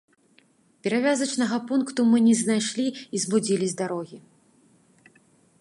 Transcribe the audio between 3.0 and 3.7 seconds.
і зблудзілі